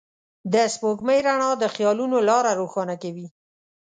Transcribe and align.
د 0.53 0.55
سپوږمۍ 0.73 1.19
رڼا 1.27 1.49
د 1.57 1.63
خيالونو 1.75 2.17
لاره 2.29 2.51
روښانه 2.61 2.95
کوي. 3.03 3.27